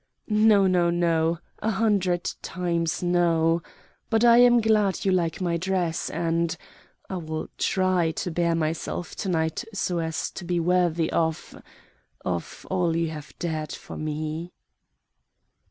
"No, 0.29 0.65
no, 0.65 0.89
no, 0.89 1.37
a 1.59 1.69
hundred 1.69 2.23
times 2.41 3.03
no. 3.03 3.61
But 4.09 4.25
I 4.25 4.39
am 4.39 4.59
glad 4.59 5.05
you 5.05 5.11
like 5.11 5.39
my 5.39 5.57
dress 5.57 6.09
and 6.09 6.57
I 7.07 7.17
will 7.17 7.49
try 7.59 8.09
to 8.09 8.31
bear 8.31 8.55
myself 8.55 9.15
to 9.17 9.29
night 9.29 9.63
so 9.75 9.99
as 9.99 10.31
to 10.31 10.43
be 10.43 10.59
worthy 10.59 11.11
of 11.11 11.55
of 12.25 12.65
all 12.71 12.95
you 12.97 13.09
have 13.11 13.37
dared 13.37 13.73
for 13.73 13.95
me." 13.95 14.51